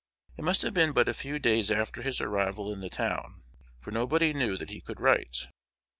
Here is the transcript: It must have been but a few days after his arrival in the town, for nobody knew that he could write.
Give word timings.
It 0.35 0.43
must 0.43 0.63
have 0.63 0.73
been 0.73 0.93
but 0.93 1.07
a 1.07 1.13
few 1.13 1.37
days 1.37 1.69
after 1.69 2.01
his 2.01 2.19
arrival 2.21 2.73
in 2.73 2.79
the 2.79 2.89
town, 2.89 3.43
for 3.79 3.91
nobody 3.91 4.33
knew 4.33 4.57
that 4.57 4.71
he 4.71 4.81
could 4.81 4.99
write. 4.99 5.45